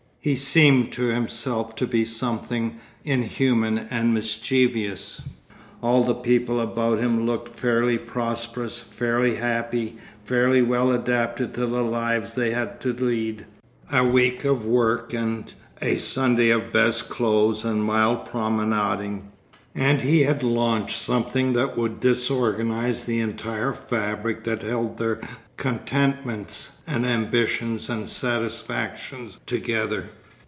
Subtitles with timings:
[0.23, 5.23] He seemed to himself to be something inhuman and mischievous.
[5.81, 11.81] All the people about him looked fairly prosperous, fairly happy, fairly well adapted to the
[11.81, 15.51] lives they had to lead—a week of work and
[15.81, 23.03] a Sunday of best clothes and mild promenading—and he had launched something that would disorganise
[23.05, 25.19] the entire fabric that held their
[25.55, 30.09] contentments and ambitions and satisfactions together.